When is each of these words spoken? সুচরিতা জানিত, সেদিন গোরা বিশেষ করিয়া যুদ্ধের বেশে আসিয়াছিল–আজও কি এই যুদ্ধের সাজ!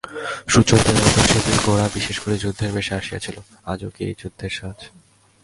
সুচরিতা 0.47 0.91
জানিত, 0.97 1.17
সেদিন 1.31 1.57
গোরা 1.65 1.85
বিশেষ 1.97 2.17
করিয়া 2.21 2.41
যুদ্ধের 2.43 2.71
বেশে 2.77 2.93
আসিয়াছিল–আজও 2.95 3.89
কি 3.95 4.01
এই 4.09 4.15
যুদ্ধের 4.21 4.51
সাজ! 4.57 4.79